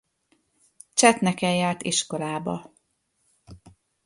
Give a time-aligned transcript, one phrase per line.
[0.93, 2.73] Csetneken járt iskolába.